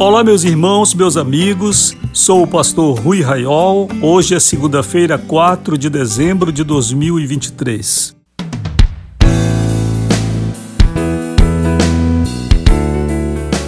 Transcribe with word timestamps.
Olá, 0.00 0.24
meus 0.24 0.44
irmãos, 0.44 0.94
meus 0.94 1.18
amigos. 1.18 1.94
Sou 2.10 2.44
o 2.44 2.46
pastor 2.46 2.98
Rui 2.98 3.20
Raiol. 3.20 3.86
Hoje 4.00 4.34
é 4.34 4.40
segunda-feira, 4.40 5.18
4 5.18 5.76
de 5.76 5.90
dezembro 5.90 6.50
de 6.50 6.64
2023. 6.64 8.16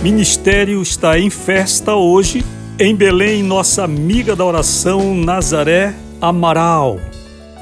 Ministério 0.03 0.81
está 0.81 1.19
em 1.19 1.29
festa 1.29 1.97
hoje 1.97 2.43
em 2.81 2.97
Belém, 2.97 3.43
nossa 3.43 3.85
amiga 3.85 4.35
da 4.35 4.43
oração 4.43 5.15
Nazaré 5.15 5.95
Amaral. 6.19 6.99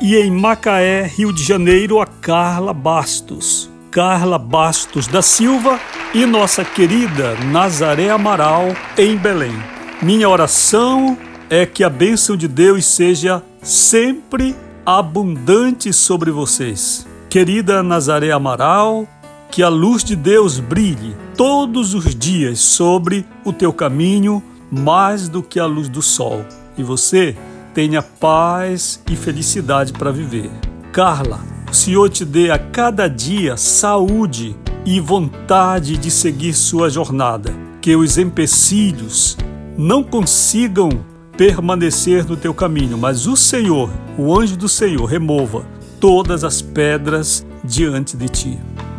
E 0.00 0.14
em 0.14 0.30
Macaé, 0.30 1.10
Rio 1.12 1.32
de 1.32 1.42
Janeiro, 1.42 2.00
a 2.00 2.06
Carla 2.06 2.72
Bastos. 2.72 3.68
Carla 3.90 4.38
Bastos 4.38 5.08
da 5.08 5.22
Silva 5.22 5.80
e 6.12 6.26
nossa 6.26 6.64
querida 6.64 7.36
Nazaré 7.52 8.10
Amaral 8.10 8.74
em 8.98 9.16
Belém. 9.16 9.54
Minha 10.02 10.28
oração 10.28 11.16
é 11.48 11.64
que 11.64 11.84
a 11.84 11.90
bênção 11.90 12.36
de 12.36 12.48
Deus 12.48 12.84
seja 12.84 13.42
sempre 13.62 14.56
abundante 14.84 15.92
sobre 15.92 16.32
vocês. 16.32 17.06
Querida 17.28 17.80
Nazaré 17.80 18.32
Amaral, 18.32 19.06
que 19.52 19.62
a 19.62 19.68
luz 19.68 20.02
de 20.02 20.16
Deus 20.16 20.58
brilhe 20.58 21.14
todos 21.36 21.94
os 21.94 22.12
dias 22.12 22.58
sobre 22.58 23.24
o 23.44 23.52
teu 23.52 23.72
caminho, 23.72 24.42
mais 24.68 25.28
do 25.28 25.44
que 25.44 25.60
a 25.60 25.66
luz 25.66 25.88
do 25.88 26.02
sol, 26.02 26.44
e 26.76 26.82
você 26.82 27.36
tenha 27.72 28.02
paz 28.02 29.00
e 29.08 29.14
felicidade 29.14 29.92
para 29.92 30.10
viver. 30.10 30.50
Carla, 30.92 31.38
o 31.70 31.74
Senhor 31.74 32.08
te 32.10 32.24
dê 32.24 32.50
a 32.50 32.58
cada 32.58 33.08
dia 33.08 33.56
saúde 33.56 34.56
e 34.84 35.00
vontade 35.00 35.96
de 35.96 36.10
seguir 36.10 36.54
sua 36.54 36.88
jornada, 36.88 37.52
que 37.80 37.96
os 37.96 38.18
empecilhos 38.18 39.36
não 39.76 40.02
consigam 40.02 40.90
permanecer 41.36 42.26
no 42.26 42.36
teu 42.36 42.52
caminho, 42.52 42.98
mas 42.98 43.26
o 43.26 43.36
Senhor, 43.36 43.90
o 44.18 44.38
anjo 44.38 44.56
do 44.56 44.68
Senhor, 44.68 45.04
remova 45.06 45.64
todas 45.98 46.44
as 46.44 46.60
pedras 46.60 47.46
diante 47.64 48.16
de 48.16 48.28
ti. 48.28 48.58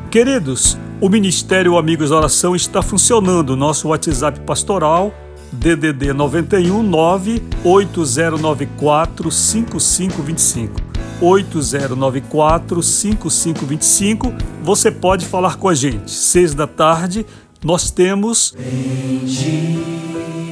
Queridos, 0.10 0.78
o 1.00 1.08
Ministério 1.08 1.78
Amigos 1.78 2.10
da 2.10 2.18
Oração 2.18 2.56
está 2.56 2.82
funcionando. 2.82 3.56
Nosso 3.56 3.88
WhatsApp 3.88 4.42
pastoral, 4.42 5.14
DDD 5.52 6.14
91 6.14 6.84
98094 6.84 9.32
5525. 9.32 10.91
8094 11.22 12.82
5525. 12.82 14.34
Você 14.64 14.92
pode 14.92 15.26
falar 15.26 15.58
com 15.58 15.70
a 15.70 15.76
gente. 15.76 16.10
Seis 16.10 16.56
da 16.56 16.66
tarde, 16.66 17.26
nós 17.64 17.92
temos. 17.92 18.56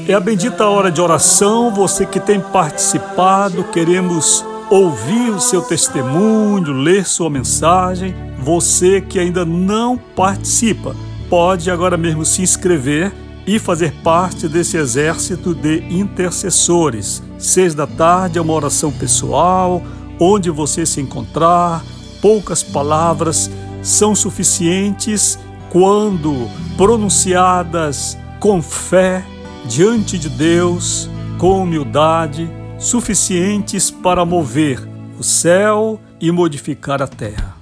É 0.07 0.13
a 0.13 0.19
bendita 0.19 0.67
hora 0.67 0.91
de 0.91 1.01
oração. 1.01 1.73
Você 1.73 2.05
que 2.05 2.19
tem 2.19 2.39
participado, 2.39 3.63
queremos 3.65 4.45
ouvir 4.69 5.31
o 5.31 5.39
seu 5.39 5.61
testemunho, 5.61 6.71
ler 6.71 7.05
sua 7.05 7.29
mensagem. 7.29 8.13
Você 8.37 9.01
que 9.01 9.19
ainda 9.19 9.43
não 9.43 9.97
participa, 9.97 10.95
pode 11.29 11.69
agora 11.71 11.97
mesmo 11.97 12.23
se 12.23 12.41
inscrever 12.41 13.11
e 13.45 13.57
fazer 13.57 13.91
parte 14.03 14.47
desse 14.47 14.77
exército 14.77 15.55
de 15.55 15.79
intercessores. 15.89 17.23
Seis 17.39 17.73
da 17.73 17.87
tarde 17.87 18.37
é 18.37 18.41
uma 18.41 18.53
oração 18.53 18.91
pessoal, 18.91 19.81
onde 20.19 20.49
você 20.49 20.85
se 20.85 20.99
encontrar, 20.99 21.83
poucas 22.21 22.61
palavras 22.61 23.49
são 23.81 24.13
suficientes 24.13 25.39
quando 25.69 26.49
pronunciadas 26.75 28.17
com 28.39 28.61
fé 28.61 29.23
diante 29.65 30.17
de 30.17 30.29
Deus 30.29 31.09
com 31.37 31.63
humildade, 31.63 32.51
suficientes 32.77 33.89
para 33.89 34.25
mover 34.25 34.85
o 35.17 35.23
céu 35.23 35.99
e 36.19 36.31
modificar 36.31 37.01
a 37.01 37.07
terra. 37.07 37.55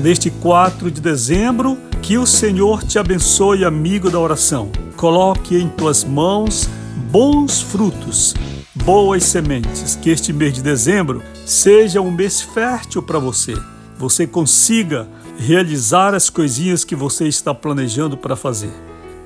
Neste 0.00 0.30
4 0.30 0.90
de 0.90 1.00
dezembro, 1.00 1.76
que 2.00 2.16
o 2.16 2.26
Senhor 2.26 2.82
te 2.84 2.98
abençoe, 2.98 3.64
amigo 3.64 4.10
da 4.10 4.18
oração. 4.18 4.70
Coloque 4.96 5.56
em 5.56 5.68
tuas 5.68 6.04
mãos 6.04 6.68
bons 7.10 7.60
frutos, 7.60 8.34
boas 8.84 9.24
sementes. 9.24 9.96
Que 9.96 10.10
este 10.10 10.32
mês 10.32 10.52
de 10.52 10.62
dezembro 10.62 11.22
seja 11.46 12.00
um 12.00 12.10
mês 12.10 12.40
fértil 12.40 13.02
para 13.02 13.18
você. 13.18 13.54
Você 13.98 14.26
consiga 14.26 15.08
realizar 15.38 16.14
as 16.14 16.28
coisinhas 16.28 16.84
que 16.84 16.94
você 16.94 17.26
está 17.26 17.54
planejando 17.54 18.16
para 18.16 18.36
fazer 18.36 18.72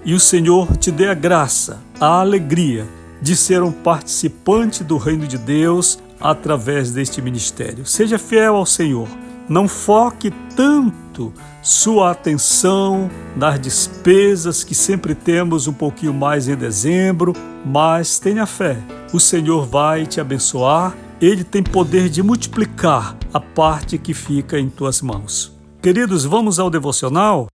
e 0.05 0.15
o 0.15 0.21
Senhor 0.21 0.77
te 0.77 0.91
dê 0.91 1.09
a 1.09 1.15
graça, 1.15 1.81
a 2.01 2.21
alegria 2.21 2.89
de 3.21 3.37
ser 3.37 3.63
um 3.63 3.73
participante 3.73 4.85
do 4.85 4.97
reino 4.97 5.27
de 5.27 5.37
Deus 5.37 5.99
através 6.21 6.91
deste 6.93 7.21
ministério. 7.21 7.85
Seja 7.85 8.19
fiel 8.19 8.57
ao 8.57 8.65
Senhor. 8.65 9.09
Não 9.49 9.67
foque 9.67 10.33
tanto 10.55 10.97
sua 11.63 12.11
atenção 12.11 13.11
nas 13.37 13.61
despesas 13.61 14.65
que 14.65 14.75
sempre 14.75 15.15
temos 15.15 15.67
um 15.67 15.73
pouquinho 15.73 16.15
mais 16.15 16.49
em 16.49 16.57
dezembro, 16.57 17.33
mas 17.65 18.19
tenha 18.19 18.47
fé. 18.47 18.79
O 19.13 19.21
Senhor 19.21 19.67
vai 19.67 20.07
te 20.07 20.21
abençoar. 20.21 20.97
Ele 21.21 21.43
tem 21.43 21.63
poder 21.63 22.09
de 22.09 22.23
multiplicar 22.23 23.17
a 23.35 23.41
parte 23.41 23.99
que 23.99 24.15
fica 24.15 24.59
em 24.59 24.69
tuas 24.69 25.03
mãos. 25.03 25.53
Queridos, 25.83 26.25
vamos 26.25 26.59
ao 26.59 26.71
devocional? 26.71 27.49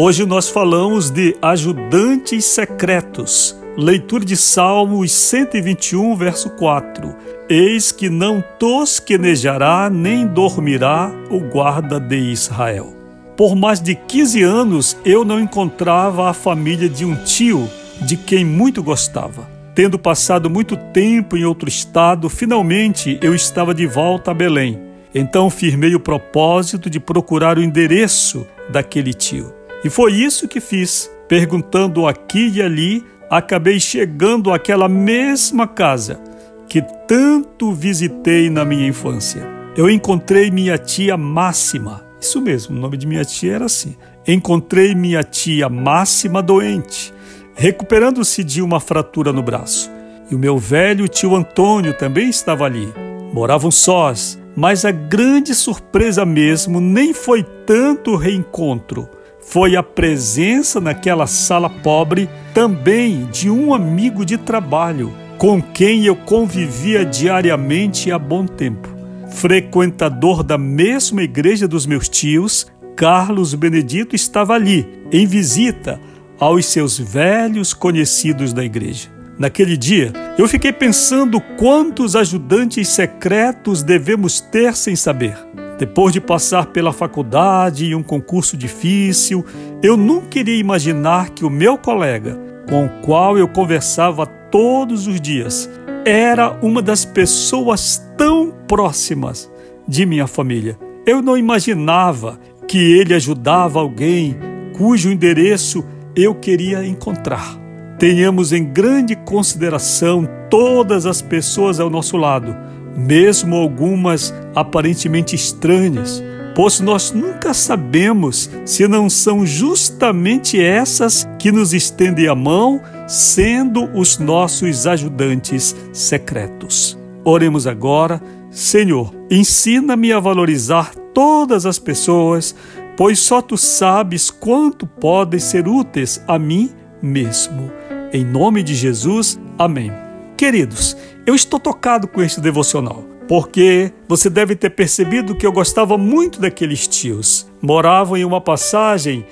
Hoje 0.00 0.24
nós 0.24 0.48
falamos 0.48 1.10
de 1.10 1.36
ajudantes 1.42 2.44
secretos. 2.44 3.58
Leitura 3.76 4.24
de 4.24 4.36
Salmos 4.36 5.10
121, 5.10 6.14
verso 6.14 6.50
4. 6.50 7.16
Eis 7.48 7.90
que 7.90 8.08
não 8.08 8.40
tosquenejará 8.60 9.90
nem 9.90 10.24
dormirá 10.24 11.10
o 11.28 11.40
guarda 11.40 11.98
de 11.98 12.16
Israel. 12.16 12.96
Por 13.36 13.56
mais 13.56 13.80
de 13.80 13.96
15 13.96 14.40
anos 14.40 14.96
eu 15.04 15.24
não 15.24 15.40
encontrava 15.40 16.30
a 16.30 16.32
família 16.32 16.88
de 16.88 17.04
um 17.04 17.16
tio 17.24 17.68
de 18.00 18.16
quem 18.16 18.44
muito 18.44 18.84
gostava. 18.84 19.50
Tendo 19.74 19.98
passado 19.98 20.48
muito 20.48 20.76
tempo 20.76 21.36
em 21.36 21.44
outro 21.44 21.68
estado, 21.68 22.28
finalmente 22.28 23.18
eu 23.20 23.34
estava 23.34 23.74
de 23.74 23.84
volta 23.84 24.30
a 24.30 24.34
Belém. 24.34 24.78
Então 25.12 25.50
firmei 25.50 25.96
o 25.96 26.00
propósito 26.00 26.88
de 26.88 27.00
procurar 27.00 27.58
o 27.58 27.62
endereço 27.64 28.46
daquele 28.70 29.12
tio. 29.12 29.57
E 29.84 29.90
foi 29.90 30.12
isso 30.12 30.48
que 30.48 30.60
fiz. 30.60 31.10
Perguntando 31.28 32.06
aqui 32.06 32.48
e 32.54 32.62
ali, 32.62 33.04
acabei 33.30 33.78
chegando 33.78 34.52
àquela 34.52 34.88
mesma 34.88 35.66
casa 35.66 36.20
que 36.68 36.82
tanto 37.06 37.72
visitei 37.72 38.50
na 38.50 38.64
minha 38.64 38.86
infância. 38.86 39.46
Eu 39.76 39.88
encontrei 39.88 40.50
minha 40.50 40.76
tia 40.76 41.16
Máxima. 41.16 42.04
Isso 42.20 42.40
mesmo, 42.40 42.76
o 42.76 42.80
nome 42.80 42.96
de 42.96 43.06
minha 43.06 43.24
tia 43.24 43.54
era 43.54 43.66
assim. 43.66 43.96
Encontrei 44.26 44.94
minha 44.94 45.22
tia 45.22 45.68
Máxima 45.68 46.42
doente, 46.42 47.14
recuperando-se 47.54 48.42
de 48.42 48.60
uma 48.60 48.80
fratura 48.80 49.32
no 49.32 49.42
braço. 49.42 49.90
E 50.30 50.34
o 50.34 50.38
meu 50.38 50.58
velho 50.58 51.08
tio 51.08 51.34
Antônio 51.34 51.94
também 51.94 52.28
estava 52.28 52.64
ali. 52.64 52.92
Moravam 53.32 53.70
sós, 53.70 54.38
mas 54.56 54.84
a 54.84 54.90
grande 54.90 55.54
surpresa 55.54 56.26
mesmo 56.26 56.80
nem 56.80 57.14
foi 57.14 57.42
tanto 57.64 58.10
o 58.10 58.16
reencontro 58.16 59.08
foi 59.50 59.76
a 59.76 59.82
presença 59.82 60.80
naquela 60.80 61.26
sala 61.26 61.70
pobre 61.70 62.28
também 62.52 63.26
de 63.32 63.48
um 63.48 63.72
amigo 63.72 64.24
de 64.24 64.36
trabalho 64.36 65.12
com 65.38 65.62
quem 65.62 66.04
eu 66.04 66.14
convivia 66.14 67.04
diariamente 67.04 68.12
há 68.12 68.18
bom 68.18 68.44
tempo. 68.44 68.88
Frequentador 69.30 70.42
da 70.42 70.58
mesma 70.58 71.22
igreja 71.22 71.66
dos 71.66 71.86
meus 71.86 72.08
tios, 72.08 72.66
Carlos 72.96 73.54
Benedito 73.54 74.14
estava 74.14 74.54
ali, 74.54 74.86
em 75.10 75.26
visita 75.26 76.00
aos 76.38 76.66
seus 76.66 76.98
velhos 76.98 77.72
conhecidos 77.72 78.52
da 78.52 78.64
igreja. 78.64 79.08
Naquele 79.38 79.76
dia, 79.76 80.12
eu 80.36 80.48
fiquei 80.48 80.72
pensando 80.72 81.40
quantos 81.56 82.16
ajudantes 82.16 82.88
secretos 82.88 83.82
devemos 83.82 84.40
ter 84.40 84.76
sem 84.76 84.96
saber. 84.96 85.38
Depois 85.78 86.12
de 86.12 86.20
passar 86.20 86.66
pela 86.66 86.92
faculdade 86.92 87.86
e 87.86 87.94
um 87.94 88.02
concurso 88.02 88.56
difícil, 88.56 89.44
eu 89.80 89.96
nunca 89.96 90.40
iria 90.40 90.58
imaginar 90.58 91.30
que 91.30 91.44
o 91.44 91.50
meu 91.50 91.78
colega, 91.78 92.36
com 92.68 92.86
o 92.86 92.88
qual 93.00 93.38
eu 93.38 93.46
conversava 93.46 94.26
todos 94.26 95.06
os 95.06 95.20
dias, 95.20 95.70
era 96.04 96.58
uma 96.62 96.82
das 96.82 97.04
pessoas 97.04 98.02
tão 98.16 98.52
próximas 98.66 99.48
de 99.86 100.04
minha 100.04 100.26
família. 100.26 100.76
Eu 101.06 101.22
não 101.22 101.38
imaginava 101.38 102.40
que 102.66 102.78
ele 102.78 103.14
ajudava 103.14 103.78
alguém 103.78 104.36
cujo 104.76 105.10
endereço 105.10 105.84
eu 106.14 106.34
queria 106.34 106.84
encontrar. 106.84 107.56
Tenhamos 107.98 108.52
em 108.52 108.64
grande 108.64 109.14
consideração 109.14 110.28
todas 110.50 111.06
as 111.06 111.22
pessoas 111.22 111.78
ao 111.78 111.88
nosso 111.88 112.16
lado, 112.16 112.56
mesmo 112.98 113.54
algumas 113.54 114.34
aparentemente 114.54 115.36
estranhas, 115.36 116.22
pois 116.54 116.80
nós 116.80 117.12
nunca 117.12 117.54
sabemos 117.54 118.50
se 118.64 118.88
não 118.88 119.08
são 119.08 119.46
justamente 119.46 120.60
essas 120.60 121.28
que 121.38 121.52
nos 121.52 121.72
estendem 121.72 122.26
a 122.26 122.34
mão, 122.34 122.82
sendo 123.06 123.84
os 123.96 124.18
nossos 124.18 124.86
ajudantes 124.86 125.76
secretos. 125.92 126.98
Oremos 127.24 127.66
agora, 127.66 128.20
Senhor, 128.50 129.14
ensina-me 129.30 130.12
a 130.12 130.18
valorizar 130.18 130.92
todas 131.14 131.64
as 131.64 131.78
pessoas, 131.78 132.54
pois 132.96 133.20
só 133.20 133.40
tu 133.40 133.56
sabes 133.56 134.30
quanto 134.30 134.86
podem 134.86 135.38
ser 135.38 135.68
úteis 135.68 136.20
a 136.26 136.38
mim 136.38 136.70
mesmo. 137.00 137.70
Em 138.12 138.24
nome 138.24 138.62
de 138.62 138.74
Jesus, 138.74 139.38
amém. 139.56 140.07
Queridos, 140.38 140.96
eu 141.26 141.34
estou 141.34 141.58
tocado 141.58 142.06
com 142.06 142.22
este 142.22 142.40
devocional, 142.40 143.04
porque 143.26 143.92
você 144.06 144.30
deve 144.30 144.54
ter 144.54 144.70
percebido 144.70 145.34
que 145.34 145.44
eu 145.44 145.50
gostava 145.50 145.98
muito 145.98 146.40
daqueles 146.40 146.86
tios. 146.86 147.50
Moravam 147.60 148.16
em 148.16 148.24
uma 148.24 148.40
passagem 148.40 149.26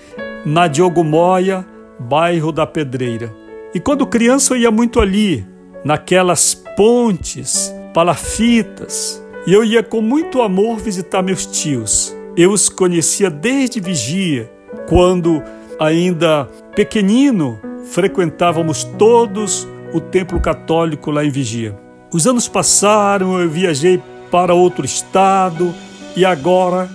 na 0.45 0.67
Diogo 0.67 1.05
Moia, 1.05 1.65
bairro 1.97 2.51
da 2.51 2.67
Pedreira. 2.67 3.33
E 3.73 3.79
quando 3.79 4.05
criança 4.05 4.55
eu 4.55 4.59
ia 4.59 4.71
muito 4.73 4.99
ali, 4.99 5.47
naquelas 5.85 6.57
pontes, 6.77 7.73
palafitas, 7.95 9.25
e 9.47 9.53
eu 9.53 9.63
ia 9.63 9.85
com 9.85 10.01
muito 10.01 10.43
amor 10.43 10.79
visitar 10.79 11.23
meus 11.23 11.47
tios. 11.47 12.13
Eu 12.37 12.51
os 12.51 12.69
conhecia 12.69 13.31
desde 13.31 13.79
vigia, 13.79 14.51
quando 14.89 15.41
ainda 15.79 16.47
pequenino 16.75 17.61
frequentávamos 17.93 18.83
todos 18.83 19.69
o 19.93 20.01
templo 20.01 20.41
católico 20.41 21.11
lá 21.11 21.25
em 21.25 21.31
Vigia. 21.31 21.77
Os 22.13 22.27
anos 22.27 22.49
passaram, 22.49 23.41
eu 23.41 23.51
viajei 23.51 24.01
para 24.31 24.55
outro 24.55 24.85
estado 24.85 25.75
e 26.17 26.25
agora, 26.25 26.89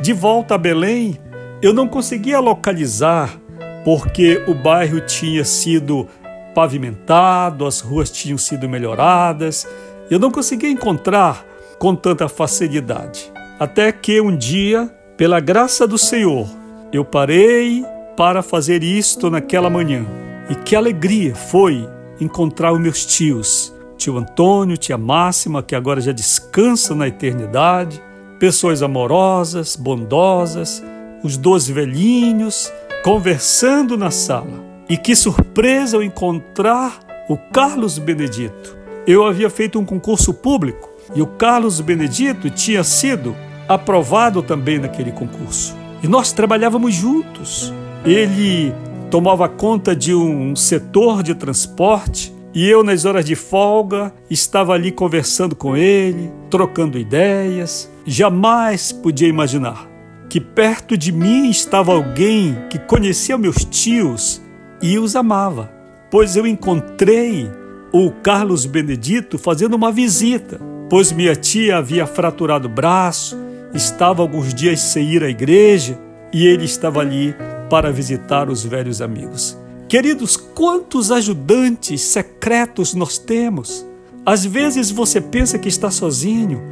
de 0.00 0.12
volta 0.12 0.54
a 0.54 0.58
Belém, 0.58 1.18
eu 1.60 1.72
não 1.72 1.88
conseguia 1.88 2.38
localizar 2.38 3.38
porque 3.84 4.42
o 4.46 4.54
bairro 4.54 5.00
tinha 5.00 5.44
sido 5.44 6.06
pavimentado, 6.54 7.66
as 7.66 7.80
ruas 7.80 8.10
tinham 8.10 8.36
sido 8.36 8.68
melhoradas. 8.68 9.66
Eu 10.10 10.18
não 10.18 10.30
conseguia 10.30 10.70
encontrar 10.70 11.44
com 11.78 11.94
tanta 11.94 12.28
facilidade. 12.28 13.32
Até 13.58 13.90
que 13.92 14.20
um 14.20 14.36
dia, 14.36 14.88
pela 15.16 15.40
graça 15.40 15.86
do 15.86 15.96
Senhor, 15.96 16.48
eu 16.92 17.04
parei 17.04 17.84
para 18.16 18.42
fazer 18.42 18.82
isto 18.82 19.30
naquela 19.30 19.70
manhã. 19.70 20.04
E 20.50 20.54
que 20.54 20.74
alegria 20.74 21.34
foi 21.34 21.88
encontrar 22.20 22.72
os 22.72 22.80
meus 22.80 23.04
tios, 23.04 23.74
tio 23.96 24.16
Antônio, 24.16 24.76
tia 24.76 24.96
Máxima, 24.98 25.62
que 25.62 25.74
agora 25.74 26.00
já 26.00 26.12
descansa 26.12 26.94
na 26.94 27.08
eternidade, 27.08 28.02
pessoas 28.38 28.82
amorosas, 28.82 29.76
bondosas, 29.76 30.82
os 31.22 31.36
dois 31.36 31.68
velhinhos, 31.68 32.72
conversando 33.02 33.96
na 33.96 34.10
sala. 34.10 34.66
E 34.88 34.96
que 34.96 35.14
surpresa 35.14 35.96
eu 35.96 36.02
encontrar 36.02 37.00
o 37.28 37.36
Carlos 37.36 37.98
Benedito. 37.98 38.76
Eu 39.06 39.26
havia 39.26 39.50
feito 39.50 39.78
um 39.78 39.84
concurso 39.84 40.32
público 40.32 40.90
e 41.14 41.20
o 41.20 41.26
Carlos 41.26 41.80
Benedito 41.80 42.48
tinha 42.50 42.82
sido 42.84 43.36
aprovado 43.68 44.42
também 44.42 44.78
naquele 44.78 45.12
concurso. 45.12 45.76
E 46.02 46.08
nós 46.08 46.32
trabalhávamos 46.32 46.94
juntos. 46.94 47.72
Ele 48.04 48.72
tomava 49.10 49.48
conta 49.48 49.94
de 49.94 50.14
um 50.14 50.54
setor 50.54 51.22
de 51.22 51.34
transporte 51.34 52.34
e 52.54 52.66
eu, 52.68 52.82
nas 52.82 53.04
horas 53.04 53.24
de 53.24 53.34
folga, 53.34 54.12
estava 54.30 54.72
ali 54.72 54.90
conversando 54.90 55.54
com 55.54 55.76
ele, 55.76 56.30
trocando 56.50 56.98
ideias. 56.98 57.90
Jamais 58.06 58.90
podia 58.90 59.28
imaginar 59.28 59.88
que 60.28 60.40
perto 60.40 60.96
de 60.96 61.12
mim 61.12 61.48
estava 61.48 61.92
alguém 61.92 62.56
que 62.70 62.78
conhecia 62.78 63.38
meus 63.38 63.64
tios 63.64 64.42
e 64.82 64.98
os 64.98 65.16
amava, 65.16 65.70
pois 66.10 66.36
eu 66.36 66.46
encontrei 66.46 67.50
o 67.92 68.10
Carlos 68.10 68.66
Benedito 68.66 69.38
fazendo 69.38 69.74
uma 69.74 69.90
visita 69.90 70.60
pois 70.88 71.12
minha 71.12 71.36
tia 71.36 71.76
havia 71.76 72.06
fraturado 72.06 72.66
o 72.66 72.70
braço, 72.70 73.38
estava 73.74 74.22
alguns 74.22 74.54
dias 74.54 74.80
sem 74.80 75.10
ir 75.10 75.22
à 75.22 75.28
igreja 75.28 75.98
e 76.32 76.46
ele 76.46 76.64
estava 76.64 77.00
ali 77.00 77.34
para 77.68 77.92
visitar 77.92 78.48
os 78.48 78.64
velhos 78.64 79.00
amigos. 79.00 79.56
Queridos, 79.88 80.36
quantos 80.36 81.10
ajudantes 81.10 82.02
secretos 82.02 82.94
nós 82.94 83.16
temos? 83.16 83.86
Às 84.24 84.44
vezes 84.44 84.90
você 84.90 85.20
pensa 85.20 85.58
que 85.58 85.68
está 85.68 85.90
sozinho. 85.90 86.62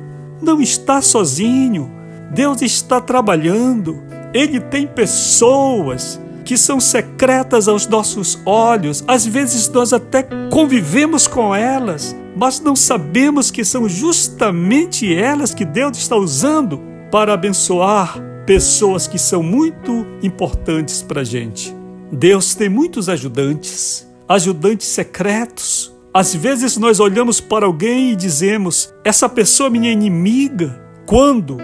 Não 0.42 0.60
está 0.60 1.00
sozinho. 1.00 1.90
Deus 2.34 2.60
está 2.60 3.00
trabalhando. 3.00 4.02
Ele 4.34 4.60
tem 4.60 4.86
pessoas 4.86 6.20
que 6.44 6.58
são 6.58 6.78
secretas 6.78 7.68
aos 7.68 7.86
nossos 7.86 8.38
olhos. 8.44 9.02
Às 9.08 9.26
vezes 9.26 9.68
nós 9.70 9.92
até 9.94 10.22
convivemos 10.50 11.26
com 11.26 11.54
elas, 11.54 12.14
mas 12.36 12.60
não 12.60 12.76
sabemos 12.76 13.50
que 13.50 13.64
são 13.64 13.88
justamente 13.88 15.12
elas 15.14 15.54
que 15.54 15.64
Deus 15.64 15.96
está 15.96 16.16
usando 16.16 16.80
para 17.10 17.32
abençoar 17.32 18.35
pessoas 18.46 19.08
que 19.08 19.18
são 19.18 19.42
muito 19.42 20.06
importantes 20.22 21.02
para 21.02 21.22
a 21.22 21.24
gente. 21.24 21.74
Deus 22.12 22.54
tem 22.54 22.68
muitos 22.68 23.08
ajudantes, 23.08 24.06
ajudantes 24.28 24.86
secretos. 24.86 25.92
Às 26.14 26.34
vezes 26.34 26.76
nós 26.76 27.00
olhamos 27.00 27.40
para 27.40 27.66
alguém 27.66 28.12
e 28.12 28.16
dizemos: 28.16 28.94
essa 29.04 29.28
pessoa 29.28 29.66
é 29.66 29.70
minha 29.70 29.92
inimiga. 29.92 30.80
Quando 31.04 31.58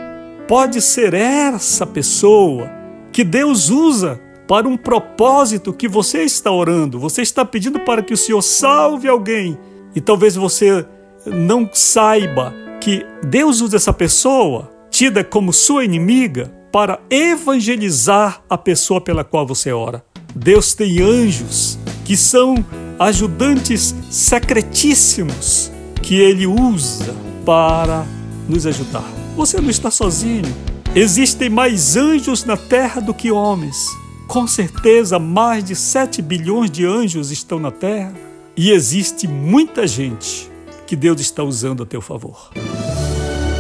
pode 0.47 0.81
ser 0.81 1.15
essa 1.15 1.87
pessoa 1.87 2.71
que 3.13 3.25
Deus 3.25 3.71
usa 3.71 4.21
para 4.47 4.69
um 4.69 4.77
propósito 4.77 5.73
que 5.73 5.89
você 5.89 6.25
está 6.25 6.51
orando. 6.51 6.99
Você 6.99 7.23
está 7.23 7.45
pedindo 7.45 7.81
para 7.81 8.03
que 8.03 8.13
o 8.13 8.17
Senhor 8.17 8.43
salve 8.43 9.09
alguém 9.09 9.59
e 9.95 10.01
talvez 10.01 10.35
você 10.35 10.85
não 11.25 11.69
saiba 11.73 12.53
que 12.81 13.07
Deus 13.25 13.61
usa 13.61 13.77
essa 13.77 13.93
pessoa, 13.93 14.71
tida 14.91 15.23
como 15.23 15.53
sua 15.53 15.85
inimiga, 15.85 16.51
para 16.73 16.99
evangelizar 17.11 18.43
a 18.49 18.57
pessoa 18.57 18.99
pela 18.99 19.23
qual 19.23 19.47
você 19.47 19.71
ora. 19.71 20.03
Deus 20.35 20.73
tem 20.75 21.03
anjos 21.03 21.79
que 22.05 22.17
são 22.17 22.65
ajudantes 22.99 23.95
secretíssimos 24.11 25.71
que 26.03 26.17
ele 26.17 26.47
usa 26.47 27.15
para 27.45 28.07
nos 28.49 28.67
ajudar. 28.67 29.05
Você 29.37 29.61
não 29.61 29.69
está 29.69 29.91
sozinho. 29.91 30.53
Existem 30.95 31.51
mais 31.51 31.97
anjos 31.97 32.45
na 32.45 32.57
terra 32.57 33.01
do 33.01 33.13
que 33.13 33.31
homens. 33.31 33.77
Com 34.27 34.47
certeza, 34.47 35.19
mais 35.19 35.63
de 35.63 35.77
7 35.77 36.23
bilhões 36.23 36.71
de 36.71 36.87
anjos 36.87 37.31
estão 37.31 37.59
na 37.59 37.71
terra 37.71 38.15
e 38.57 38.71
existe 38.71 39.29
muita 39.29 39.87
gente 39.87 40.51
que 40.87 40.97
Deus 40.97 41.21
está 41.21 41.43
usando 41.43 41.83
a 41.83 41.87
teu 41.87 42.01
favor. 42.01 42.51